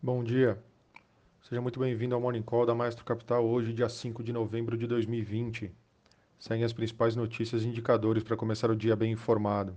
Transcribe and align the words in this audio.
Bom 0.00 0.22
dia, 0.22 0.56
seja 1.42 1.60
muito 1.60 1.80
bem-vindo 1.80 2.14
ao 2.14 2.20
Morning 2.20 2.40
Call 2.40 2.64
da 2.64 2.72
Maestro 2.72 3.04
Capital, 3.04 3.44
hoje, 3.44 3.72
dia 3.72 3.88
5 3.88 4.22
de 4.22 4.32
novembro 4.32 4.78
de 4.78 4.86
2020. 4.86 5.72
Seguem 6.38 6.62
as 6.62 6.72
principais 6.72 7.16
notícias 7.16 7.64
e 7.64 7.66
indicadores 7.68 8.22
para 8.22 8.36
começar 8.36 8.70
o 8.70 8.76
dia 8.76 8.94
bem 8.94 9.10
informado. 9.10 9.76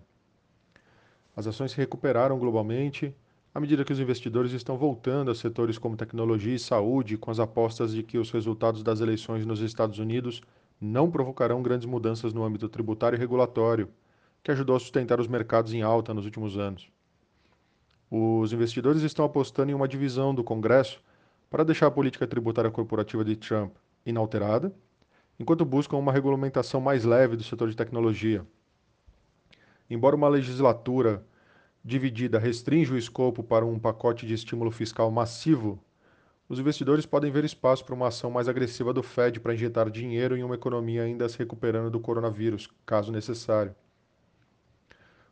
As 1.36 1.48
ações 1.48 1.72
se 1.72 1.78
recuperaram 1.78 2.38
globalmente 2.38 3.16
à 3.52 3.60
medida 3.60 3.84
que 3.84 3.92
os 3.92 4.00
investidores 4.00 4.52
estão 4.52 4.78
voltando 4.78 5.32
a 5.32 5.36
setores 5.36 5.80
como 5.80 5.98
tecnologia 5.98 6.54
e 6.54 6.60
saúde, 6.60 7.18
com 7.18 7.32
as 7.32 7.40
apostas 7.40 7.92
de 7.92 8.04
que 8.04 8.20
os 8.20 8.30
resultados 8.30 8.84
das 8.84 9.02
eleições 9.02 9.44
nos 9.44 9.60
Estados 9.60 9.98
Unidos 9.98 10.40
não 10.80 11.10
provocarão 11.10 11.64
grandes 11.64 11.88
mudanças 11.88 12.32
no 12.32 12.44
âmbito 12.44 12.70
tributário 12.70 13.18
e 13.18 13.20
regulatório, 13.20 13.90
que 14.44 14.52
ajudou 14.52 14.76
a 14.76 14.80
sustentar 14.80 15.20
os 15.20 15.28
mercados 15.28 15.74
em 15.74 15.82
alta 15.82 16.14
nos 16.14 16.26
últimos 16.26 16.60
anos. 16.60 16.92
Os 18.14 18.52
investidores 18.52 19.04
estão 19.04 19.24
apostando 19.24 19.72
em 19.72 19.74
uma 19.74 19.88
divisão 19.88 20.36
do 20.36 20.44
Congresso 20.44 21.02
para 21.50 21.64
deixar 21.64 21.88
a 21.88 21.92
política 21.92 22.28
tributária 22.28 22.70
corporativa 22.70 23.24
de 23.24 23.38
Trump 23.38 23.74
inalterada, 24.06 24.76
enquanto 25.40 25.64
buscam 25.64 25.96
uma 25.96 26.12
regulamentação 26.12 26.82
mais 26.82 27.06
leve 27.06 27.38
do 27.38 27.44
setor 27.44 27.70
de 27.70 27.76
tecnologia. 27.78 28.46
Embora 29.90 30.14
uma 30.14 30.28
legislatura 30.28 31.26
dividida 31.86 32.38
restrinja 32.38 32.94
o 32.94 32.98
escopo 32.98 33.42
para 33.42 33.66
um 33.66 33.80
pacote 33.80 34.28
de 34.28 34.34
estímulo 34.34 34.72
fiscal 34.72 35.10
massivo, 35.10 35.82
os 36.50 36.60
investidores 36.60 37.06
podem 37.06 37.32
ver 37.32 37.46
espaço 37.46 37.86
para 37.86 37.96
uma 37.96 38.10
ação 38.10 38.30
mais 38.30 38.50
agressiva 38.50 38.94
do 38.94 39.02
Fed 39.02 39.40
para 39.40 39.54
injetar 39.54 39.90
dinheiro 39.90 40.36
em 40.36 40.44
uma 40.44 40.56
economia 40.56 41.04
ainda 41.04 41.30
se 41.30 41.38
recuperando 41.40 41.90
do 41.90 42.00
coronavírus, 42.02 42.70
caso 42.86 43.10
necessário. 43.10 43.74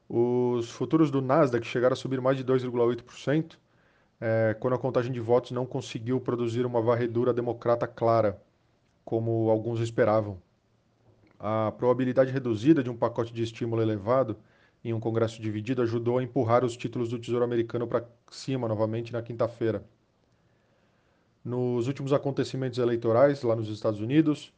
Os 0.09 0.71
futuros 0.71 1.11
do 1.11 1.21
Nasdaq 1.21 1.63
chegaram 1.67 1.93
a 1.93 1.95
subir 1.95 2.19
mais 2.19 2.35
de 2.35 2.43
2,8%, 2.43 3.59
é, 4.19 4.55
quando 4.59 4.73
a 4.73 4.79
contagem 4.79 5.11
de 5.11 5.19
votos 5.19 5.51
não 5.51 5.67
conseguiu 5.67 6.19
produzir 6.19 6.65
uma 6.65 6.81
varredura 6.81 7.31
democrata 7.31 7.87
clara, 7.87 8.41
como 9.05 9.51
alguns 9.51 9.79
esperavam. 9.79 10.41
A 11.39 11.71
probabilidade 11.77 12.31
reduzida 12.31 12.83
de 12.83 12.89
um 12.89 12.97
pacote 12.97 13.31
de 13.31 13.43
estímulo 13.43 13.83
elevado 13.83 14.35
em 14.83 14.93
um 14.93 14.99
Congresso 14.99 15.39
dividido 15.39 15.81
ajudou 15.83 16.17
a 16.17 16.23
empurrar 16.23 16.65
os 16.65 16.75
títulos 16.75 17.09
do 17.09 17.19
Tesouro 17.19 17.45
Americano 17.45 17.87
para 17.87 18.03
cima 18.31 18.67
novamente 18.67 19.13
na 19.13 19.21
quinta-feira. 19.21 19.85
Nos 21.45 21.87
últimos 21.87 22.13
acontecimentos 22.13 22.79
eleitorais 22.79 23.43
lá 23.43 23.55
nos 23.55 23.69
Estados 23.69 24.01
Unidos, 24.01 24.51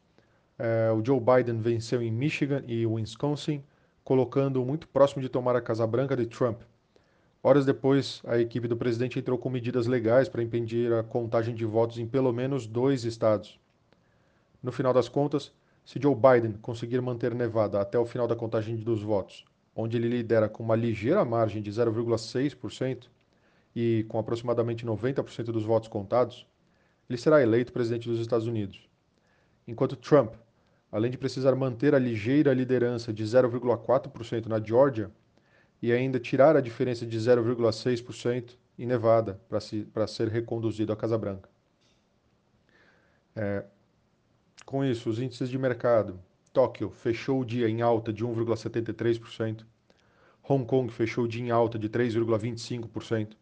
é, 0.57 0.91
o 0.91 1.03
Joe 1.05 1.19
Biden 1.19 1.59
venceu 1.59 2.02
em 2.02 2.11
Michigan 2.11 2.63
e 2.67 2.85
Wisconsin 2.85 3.61
colocando 4.11 4.65
muito 4.65 4.89
próximo 4.89 5.21
de 5.21 5.29
tomar 5.29 5.55
a 5.55 5.61
Casa 5.61 5.87
Branca 5.87 6.17
de 6.17 6.25
Trump. 6.25 6.63
Horas 7.41 7.65
depois, 7.65 8.21
a 8.27 8.37
equipe 8.37 8.67
do 8.67 8.75
presidente 8.75 9.17
entrou 9.17 9.37
com 9.37 9.49
medidas 9.49 9.87
legais 9.87 10.27
para 10.27 10.43
impedir 10.43 10.91
a 10.91 11.01
contagem 11.01 11.55
de 11.55 11.63
votos 11.63 11.97
em 11.97 12.05
pelo 12.05 12.33
menos 12.33 12.67
dois 12.67 13.05
estados. 13.05 13.57
No 14.61 14.69
final 14.69 14.91
das 14.91 15.07
contas, 15.07 15.53
se 15.85 15.97
Joe 15.97 16.13
Biden 16.13 16.57
conseguir 16.61 16.99
manter 16.99 17.33
Nevada 17.33 17.79
até 17.79 17.97
o 17.97 18.05
final 18.05 18.27
da 18.27 18.35
contagem 18.35 18.75
dos 18.75 19.01
votos, 19.01 19.45
onde 19.73 19.95
ele 19.95 20.09
lidera 20.09 20.49
com 20.49 20.61
uma 20.61 20.75
ligeira 20.75 21.23
margem 21.23 21.61
de 21.61 21.71
0,6% 21.71 23.07
e 23.73 24.05
com 24.09 24.19
aproximadamente 24.19 24.85
90% 24.85 25.43
dos 25.53 25.63
votos 25.63 25.87
contados, 25.87 26.45
ele 27.09 27.17
será 27.17 27.41
eleito 27.41 27.71
presidente 27.71 28.09
dos 28.09 28.19
Estados 28.19 28.45
Unidos. 28.45 28.89
Enquanto 29.65 29.95
Trump 29.95 30.33
além 30.92 31.09
de 31.09 31.17
precisar 31.17 31.56
manter 31.56 31.95
a 31.95 32.00
ligeira 32.00 32.53
liderança 32.53 33.14
de 33.14 33.23
0,4% 33.23 34.47
na 34.47 34.59
Geórgia 34.59 35.09
e 35.81 35.92
ainda 35.92 36.20
tirar 36.20 36.56
a 36.56 36.61
diferença 36.61 37.06
de 37.06 37.17
0,6% 37.17 38.58
em 38.78 38.86
Nevada 38.86 39.39
para 39.94 40.08
ser 40.08 40.28
reconduzido 40.28 40.92
à 40.92 40.95
Casa 40.95 41.17
Branca. 41.17 41.50
É, 43.36 43.64
com 44.66 44.84
isso, 44.84 45.09
os 45.09 45.19
índices 45.19 45.50
de 45.50 45.58
mercado. 45.58 46.19
Tóquio 46.52 46.89
fechou 46.89 47.40
o 47.40 47.46
dia 47.46 47.69
em 47.69 47.81
alta 47.81 48.12
de 48.12 48.25
1,73%, 48.25 49.63
Hong 50.47 50.66
Kong 50.66 50.91
fechou 50.91 51.24
o 51.25 51.28
dia 51.28 51.44
em 51.44 51.51
alta 51.51 51.80
de 51.80 51.88
3,25% 51.88 53.38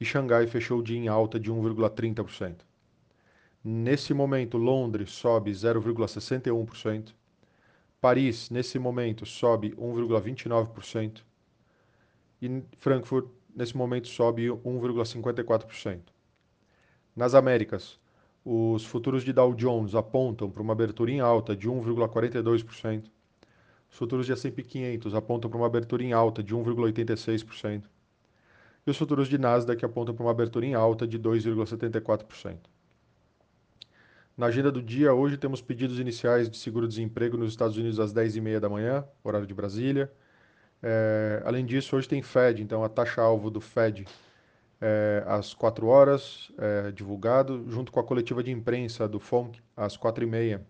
e 0.00 0.04
Xangai 0.04 0.46
fechou 0.46 0.80
o 0.80 0.82
dia 0.82 0.98
em 0.98 1.06
alta 1.06 1.38
de 1.38 1.52
1,30%. 1.52 2.56
Nesse 3.66 4.12
momento, 4.12 4.58
Londres 4.58 5.10
sobe 5.10 5.50
0,61%. 5.50 7.14
Paris, 7.98 8.50
nesse 8.50 8.78
momento, 8.78 9.24
sobe 9.24 9.70
1,29%. 9.70 11.22
E 12.42 12.62
Frankfurt, 12.76 13.26
nesse 13.56 13.74
momento, 13.74 14.08
sobe 14.08 14.48
1,54%. 14.48 16.00
Nas 17.16 17.34
Américas, 17.34 17.98
os 18.44 18.84
futuros 18.84 19.24
de 19.24 19.32
Dow 19.32 19.54
Jones 19.54 19.94
apontam 19.94 20.50
para 20.50 20.62
uma 20.62 20.74
abertura 20.74 21.10
em 21.10 21.20
alta 21.20 21.56
de 21.56 21.66
1,42%. 21.66 23.04
Os 23.90 23.96
futuros 23.96 24.26
de 24.26 24.32
S&P 24.32 24.62
500 24.62 25.14
apontam 25.14 25.48
para 25.48 25.56
uma 25.56 25.66
abertura 25.66 26.04
em 26.04 26.12
alta 26.12 26.42
de 26.42 26.54
1,86%. 26.54 27.84
E 28.86 28.90
os 28.90 28.98
futuros 28.98 29.26
de 29.26 29.38
Nasdaq 29.38 29.82
apontam 29.82 30.14
para 30.14 30.24
uma 30.26 30.32
abertura 30.32 30.66
em 30.66 30.74
alta 30.74 31.06
de 31.06 31.18
2,74%. 31.18 32.73
Na 34.36 34.46
agenda 34.46 34.72
do 34.72 34.82
dia, 34.82 35.14
hoje 35.14 35.36
temos 35.36 35.62
pedidos 35.62 36.00
iniciais 36.00 36.50
de 36.50 36.56
seguro-desemprego 36.56 37.36
nos 37.36 37.52
Estados 37.52 37.76
Unidos 37.76 38.00
às 38.00 38.12
10h30 38.12 38.58
da 38.58 38.68
manhã, 38.68 39.06
horário 39.22 39.46
de 39.46 39.54
Brasília. 39.54 40.10
É, 40.82 41.40
além 41.44 41.64
disso, 41.64 41.94
hoje 41.94 42.08
tem 42.08 42.20
Fed, 42.20 42.60
então 42.60 42.82
a 42.82 42.88
taxa-alvo 42.88 43.48
do 43.48 43.60
Fed 43.60 44.04
é, 44.80 45.22
às 45.24 45.54
4 45.54 45.86
horas, 45.86 46.50
é, 46.58 46.90
divulgado, 46.90 47.64
junto 47.70 47.92
com 47.92 48.00
a 48.00 48.04
coletiva 48.04 48.42
de 48.42 48.50
imprensa 48.50 49.06
do 49.06 49.20
FONC 49.20 49.60
às 49.76 49.96
4h30. 49.96 50.60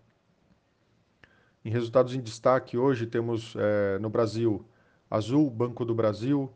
Em 1.65 1.69
resultados 1.71 2.13
em 2.13 2.21
destaque, 2.21 2.77
hoje 2.77 3.07
temos 3.07 3.55
no 3.99 4.07
Brasil 4.07 4.63
Azul, 5.09 5.49
Banco 5.49 5.83
do 5.83 5.95
Brasil, 5.95 6.53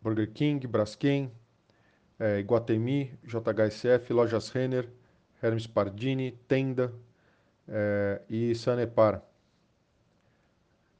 Burger 0.00 0.30
King, 0.32 0.64
Braskem, 0.68 1.32
é, 2.20 2.38
Iguatemi, 2.38 3.18
JHSF, 3.24 4.12
Lojas 4.12 4.50
Renner, 4.50 4.86
Hermes 5.42 5.66
Pardini, 5.66 6.32
Tenda 6.46 6.92
é, 7.66 8.20
e 8.28 8.54
Sanepar. 8.54 9.22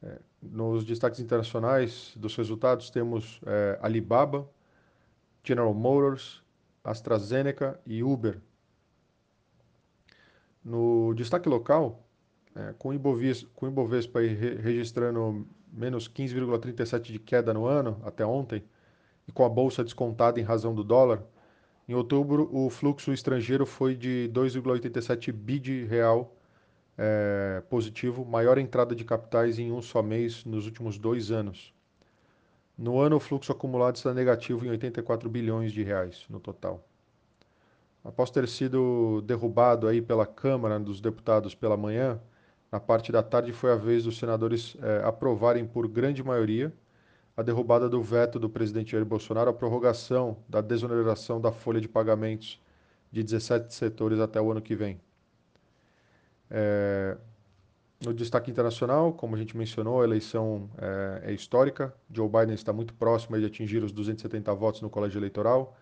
É, 0.02 0.18
nos 0.40 0.84
destaques 0.86 1.20
internacionais 1.20 2.14
dos 2.16 2.34
resultados 2.34 2.88
temos 2.88 3.38
é, 3.44 3.78
Alibaba, 3.82 4.48
General 5.44 5.74
Motors, 5.74 6.42
AstraZeneca 6.82 7.78
e 7.86 8.02
Uber. 8.02 8.40
No 10.64 11.12
destaque 11.14 11.48
local, 11.50 12.02
é, 12.54 12.74
com, 12.78 12.88
o 12.88 12.94
Ibovespa, 12.94 13.48
com 13.54 13.68
Ibovespa 13.68 14.20
re 14.20 14.54
registrando 14.54 15.46
menos 15.70 16.08
15,37 16.08 17.12
de 17.12 17.18
queda 17.18 17.52
no 17.52 17.66
ano 17.66 18.00
até 18.04 18.24
ontem, 18.24 18.64
e 19.30 19.32
com 19.32 19.44
a 19.44 19.48
bolsa 19.48 19.84
descontada 19.84 20.40
em 20.40 20.42
razão 20.42 20.74
do 20.74 20.82
dólar, 20.82 21.22
em 21.88 21.94
outubro 21.94 22.50
o 22.52 22.68
fluxo 22.68 23.12
estrangeiro 23.12 23.64
foi 23.64 23.94
de 23.94 24.28
2,87 24.34 25.30
bi 25.32 25.60
de 25.60 25.84
real 25.84 26.36
é, 26.98 27.62
positivo, 27.70 28.24
maior 28.24 28.58
entrada 28.58 28.92
de 28.92 29.04
capitais 29.04 29.56
em 29.60 29.70
um 29.70 29.80
só 29.80 30.02
mês 30.02 30.44
nos 30.44 30.66
últimos 30.66 30.98
dois 30.98 31.30
anos. 31.30 31.72
No 32.76 32.98
ano, 32.98 33.16
o 33.16 33.20
fluxo 33.20 33.52
acumulado 33.52 33.96
está 33.96 34.12
negativo 34.12 34.66
em 34.66 34.70
84 34.70 35.30
bilhões 35.30 35.70
de 35.70 35.84
reais 35.84 36.24
no 36.28 36.40
total. 36.40 36.84
Após 38.02 38.30
ter 38.30 38.48
sido 38.48 39.22
derrubado 39.22 39.86
aí 39.86 40.02
pela 40.02 40.26
Câmara 40.26 40.80
dos 40.80 41.00
Deputados 41.00 41.54
pela 41.54 41.76
manhã, 41.76 42.20
na 42.72 42.80
parte 42.80 43.12
da 43.12 43.22
tarde 43.22 43.52
foi 43.52 43.70
a 43.70 43.76
vez 43.76 44.04
dos 44.04 44.18
senadores 44.18 44.76
é, 44.82 45.04
aprovarem 45.04 45.64
por 45.66 45.86
grande 45.86 46.20
maioria 46.24 46.72
a 47.40 47.42
derrubada 47.42 47.88
do 47.88 48.02
veto 48.02 48.38
do 48.38 48.50
presidente 48.50 48.92
Jair 48.92 49.02
Bolsonaro 49.02 49.48
à 49.48 49.52
prorrogação 49.54 50.36
da 50.46 50.60
desoneração 50.60 51.40
da 51.40 51.50
folha 51.50 51.80
de 51.80 51.88
pagamentos 51.88 52.60
de 53.10 53.22
17 53.22 53.74
setores 53.74 54.20
até 54.20 54.38
o 54.38 54.50
ano 54.50 54.60
que 54.60 54.76
vem. 54.76 55.00
É, 56.50 57.16
no 58.04 58.12
destaque 58.12 58.50
internacional, 58.50 59.14
como 59.14 59.36
a 59.36 59.38
gente 59.38 59.56
mencionou, 59.56 60.02
a 60.02 60.04
eleição 60.04 60.68
é, 60.76 61.30
é 61.30 61.32
histórica. 61.32 61.94
Joe 62.12 62.28
Biden 62.28 62.54
está 62.54 62.74
muito 62.74 62.92
próximo 62.92 63.38
de 63.38 63.46
atingir 63.46 63.82
os 63.82 63.90
270 63.90 64.52
votos 64.52 64.82
no 64.82 64.90
colégio 64.90 65.18
eleitoral, 65.18 65.74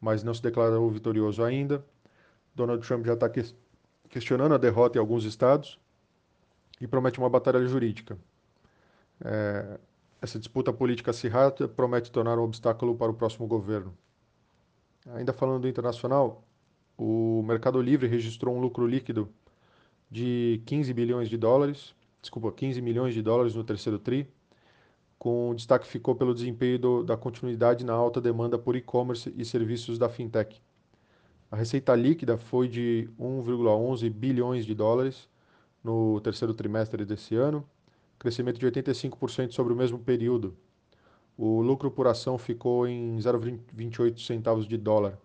mas 0.00 0.24
não 0.24 0.34
se 0.34 0.42
declarou 0.42 0.90
vitorioso 0.90 1.44
ainda. 1.44 1.84
Donald 2.52 2.84
Trump 2.84 3.06
já 3.06 3.14
está 3.14 3.28
que, 3.28 3.44
questionando 4.08 4.56
a 4.56 4.58
derrota 4.58 4.98
em 4.98 5.00
alguns 5.00 5.24
estados 5.24 5.78
e 6.80 6.88
promete 6.88 7.20
uma 7.20 7.30
batalha 7.30 7.64
jurídica. 7.64 8.18
É, 9.24 9.78
essa 10.20 10.38
disputa 10.38 10.72
política 10.72 11.10
acirrada 11.10 11.68
promete 11.68 12.10
tornar 12.10 12.38
um 12.38 12.42
obstáculo 12.42 12.94
para 12.96 13.10
o 13.10 13.14
próximo 13.14 13.46
governo. 13.46 13.96
Ainda 15.14 15.32
falando 15.32 15.62
do 15.62 15.68
internacional, 15.68 16.42
o 16.96 17.42
Mercado 17.42 17.80
Livre 17.80 18.08
registrou 18.08 18.56
um 18.56 18.60
lucro 18.60 18.86
líquido 18.86 19.28
de 20.10 20.62
15 20.66 20.92
bilhões 20.94 21.28
de 21.28 21.36
dólares, 21.36 21.94
desculpa, 22.20 22.50
15 22.50 22.80
milhões 22.80 23.14
de 23.14 23.22
dólares 23.22 23.54
no 23.54 23.62
terceiro 23.62 23.98
tri, 23.98 24.28
com 25.18 25.54
destaque 25.54 25.86
ficou 25.86 26.14
pelo 26.14 26.34
desempenho 26.34 26.78
do, 26.78 27.02
da 27.02 27.16
continuidade 27.16 27.84
na 27.84 27.92
alta 27.92 28.20
demanda 28.20 28.58
por 28.58 28.76
e-commerce 28.76 29.32
e 29.36 29.44
serviços 29.44 29.98
da 29.98 30.08
fintech. 30.08 30.60
A 31.50 31.56
receita 31.56 31.94
líquida 31.94 32.36
foi 32.36 32.68
de 32.68 33.08
1,11 33.18 34.10
bilhões 34.10 34.66
de 34.66 34.74
dólares 34.74 35.28
no 35.82 36.20
terceiro 36.20 36.52
trimestre 36.52 37.04
desse 37.04 37.36
ano, 37.36 37.66
crescimento 38.18 38.58
de 38.58 38.66
85% 38.66 39.52
sobre 39.52 39.72
o 39.72 39.76
mesmo 39.76 39.98
período. 39.98 40.56
O 41.36 41.60
lucro 41.60 41.90
por 41.90 42.06
ação 42.06 42.38
ficou 42.38 42.88
em 42.88 43.16
0,28 43.18 44.18
centavos 44.18 44.66
de 44.66 44.76
dólar 44.76 45.18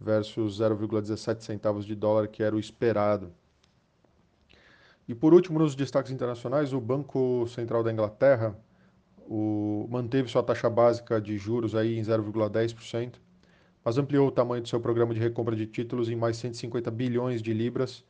versus 0.00 0.60
0,17 0.60 1.40
centavos 1.40 1.86
de 1.86 1.94
dólar 1.94 2.28
que 2.28 2.42
era 2.42 2.54
o 2.54 2.58
esperado. 2.58 3.32
E 5.08 5.14
por 5.14 5.34
último, 5.34 5.58
nos 5.58 5.74
destaques 5.74 6.12
internacionais, 6.12 6.72
o 6.72 6.80
Banco 6.80 7.46
Central 7.48 7.82
da 7.82 7.92
Inglaterra 7.92 8.56
o, 9.26 9.86
manteve 9.90 10.28
sua 10.28 10.42
taxa 10.42 10.68
básica 10.68 11.20
de 11.20 11.36
juros 11.36 11.74
aí 11.74 11.98
em 11.98 12.02
0,10%, 12.02 13.14
mas 13.84 13.98
ampliou 13.98 14.28
o 14.28 14.30
tamanho 14.30 14.62
do 14.62 14.68
seu 14.68 14.80
programa 14.80 15.14
de 15.14 15.20
recompra 15.20 15.54
de 15.54 15.66
títulos 15.66 16.08
em 16.08 16.16
mais 16.16 16.36
150 16.36 16.90
bilhões 16.90 17.42
de 17.42 17.52
libras, 17.52 18.04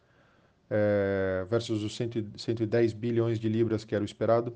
é, 0.71 1.47
versus 1.49 1.83
os 1.83 1.97
100, 1.97 2.33
110 2.37 2.93
bilhões 2.93 3.39
de 3.39 3.49
libras 3.49 3.85
que 3.85 3.95
era 3.95 4.03
o 4.03 4.05
esperado, 4.05 4.55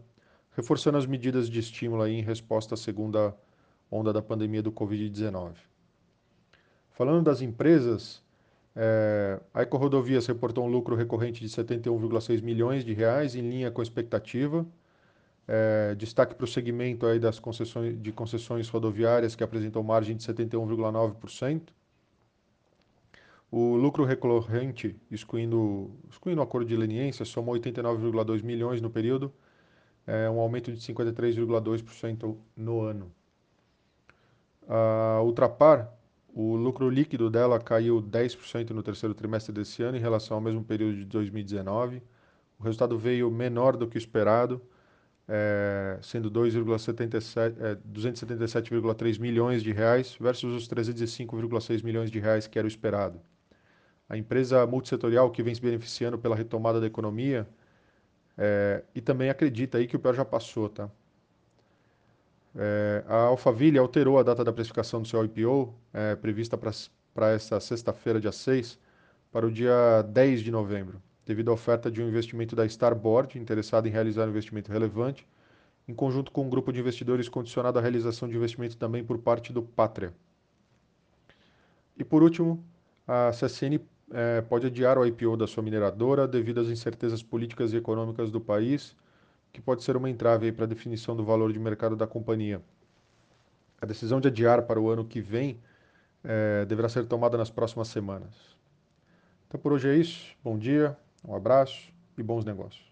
reforçando 0.52 0.98
as 0.98 1.06
medidas 1.06 1.48
de 1.48 1.58
estímulo 1.58 2.06
em 2.06 2.22
resposta 2.22 2.74
à 2.74 2.76
segunda 2.76 3.34
onda 3.90 4.12
da 4.12 4.20
pandemia 4.20 4.62
do 4.62 4.72
Covid-19. 4.72 5.54
Falando 6.90 7.22
das 7.22 7.40
empresas, 7.40 8.22
é, 8.74 9.40
a 9.54 9.62
Ecorodovias 9.62 10.26
reportou 10.26 10.64
um 10.64 10.68
lucro 10.68 10.94
recorrente 10.94 11.40
de 11.40 11.48
71,6 11.48 12.42
milhões 12.42 12.84
de 12.84 12.92
reais, 12.92 13.34
em 13.34 13.48
linha 13.48 13.70
com 13.70 13.80
a 13.80 13.84
expectativa. 13.84 14.66
É, 15.46 15.94
destaque 15.94 16.34
para 16.34 16.44
o 16.44 16.46
segmento 16.46 17.06
aí 17.06 17.18
das 17.18 17.38
concessões, 17.38 18.00
de 18.00 18.12
concessões 18.12 18.68
rodoviárias, 18.68 19.34
que 19.34 19.42
apresentou 19.42 19.82
margem 19.82 20.16
de 20.16 20.22
71,9%. 20.22 21.70
O 23.50 23.76
lucro 23.76 24.04
recorrente, 24.04 24.96
excluindo, 25.10 25.90
excluindo 26.10 26.40
o 26.40 26.44
acordo 26.44 26.68
de 26.68 26.76
leniência, 26.76 27.24
somou 27.24 27.54
89,2 27.54 28.42
milhões 28.42 28.80
no 28.80 28.90
período, 28.90 29.32
é, 30.06 30.28
um 30.28 30.40
aumento 30.40 30.72
de 30.72 30.80
53,2% 30.80 32.36
no 32.56 32.82
ano. 32.82 33.12
A 34.68 35.22
Ultrapar 35.22 35.98
o 36.40 36.54
lucro 36.54 36.88
líquido 36.88 37.28
dela 37.28 37.58
caiu 37.58 38.00
10% 38.00 38.70
no 38.70 38.80
terceiro 38.80 39.12
trimestre 39.12 39.52
desse 39.52 39.82
ano 39.82 39.96
em 39.96 40.00
relação 40.00 40.36
ao 40.36 40.40
mesmo 40.40 40.62
período 40.62 40.98
de 40.98 41.04
2019. 41.06 42.00
O 42.58 42.62
resultado 42.62 42.96
veio 42.96 43.28
menor 43.28 43.76
do 43.76 43.88
que 43.88 43.98
esperado, 43.98 44.62
é, 45.26 45.98
sendo 46.00 46.30
277,3 46.30 49.16
é, 49.16 49.20
milhões 49.20 49.64
de 49.64 49.72
reais 49.72 50.16
versus 50.20 50.54
os 50.54 50.68
305,6 50.68 51.82
milhões 51.82 52.08
de 52.08 52.20
reais 52.20 52.46
que 52.46 52.56
era 52.56 52.66
o 52.66 52.68
esperado. 52.68 53.20
A 54.08 54.16
empresa 54.16 54.66
multissetorial 54.66 55.30
que 55.30 55.42
vem 55.42 55.54
se 55.54 55.60
beneficiando 55.60 56.18
pela 56.18 56.34
retomada 56.34 56.80
da 56.80 56.86
economia 56.86 57.46
é, 58.36 58.84
e 58.94 59.00
também 59.00 59.28
acredita 59.28 59.78
aí 59.78 59.86
que 59.86 59.96
o 59.96 59.98
pior 59.98 60.14
já 60.14 60.24
passou, 60.24 60.68
tá? 60.68 60.88
É, 62.56 63.04
a 63.06 63.16
Alphaville 63.24 63.78
alterou 63.78 64.18
a 64.18 64.22
data 64.22 64.42
da 64.42 64.52
precificação 64.52 65.02
do 65.02 65.08
seu 65.08 65.24
IPO, 65.24 65.74
é, 65.92 66.16
prevista 66.16 66.56
para 66.56 67.30
esta 67.32 67.60
sexta-feira, 67.60 68.20
dia 68.20 68.32
6, 68.32 68.78
para 69.30 69.46
o 69.46 69.50
dia 69.50 70.02
10 70.02 70.40
de 70.40 70.50
novembro, 70.50 71.02
devido 71.26 71.50
à 71.50 71.54
oferta 71.54 71.90
de 71.90 72.02
um 72.02 72.08
investimento 72.08 72.56
da 72.56 72.64
Starboard, 72.64 73.38
interessado 73.38 73.86
em 73.86 73.90
realizar 73.90 74.26
um 74.26 74.30
investimento 74.30 74.72
relevante, 74.72 75.26
em 75.86 75.94
conjunto 75.94 76.32
com 76.32 76.44
um 76.46 76.50
grupo 76.50 76.72
de 76.72 76.80
investidores 76.80 77.28
condicionado 77.28 77.78
à 77.78 77.82
realização 77.82 78.28
de 78.28 78.36
investimento 78.36 78.76
também 78.76 79.04
por 79.04 79.18
parte 79.18 79.52
do 79.52 79.62
Pátria. 79.62 80.14
E 81.96 82.04
por 82.04 82.22
último, 82.22 82.64
a 83.06 83.30
CSN 83.30 83.80
é, 84.12 84.40
pode 84.42 84.66
adiar 84.66 84.98
o 84.98 85.06
IPO 85.06 85.36
da 85.36 85.46
sua 85.46 85.62
mineradora 85.62 86.26
devido 86.26 86.60
às 86.60 86.68
incertezas 86.68 87.22
políticas 87.22 87.72
e 87.72 87.76
econômicas 87.76 88.30
do 88.30 88.40
país 88.40 88.96
que 89.52 89.60
pode 89.60 89.82
ser 89.82 89.96
uma 89.96 90.10
entrave 90.10 90.52
para 90.52 90.64
a 90.64 90.68
definição 90.68 91.16
do 91.16 91.24
valor 91.24 91.52
de 91.52 91.58
mercado 91.58 91.96
da 91.96 92.06
companhia. 92.06 92.62
A 93.80 93.86
decisão 93.86 94.20
de 94.20 94.28
adiar 94.28 94.62
para 94.62 94.80
o 94.80 94.88
ano 94.90 95.04
que 95.04 95.20
vem 95.20 95.58
é, 96.22 96.64
deverá 96.64 96.88
ser 96.88 97.06
tomada 97.06 97.36
nas 97.36 97.50
próximas 97.50 97.88
semanas. 97.88 98.34
Então 99.46 99.60
por 99.60 99.72
hoje 99.72 99.88
é 99.88 99.96
isso. 99.96 100.36
Bom 100.42 100.58
dia, 100.58 100.96
um 101.24 101.34
abraço 101.34 101.90
e 102.16 102.22
bons 102.22 102.44
negócios. 102.44 102.87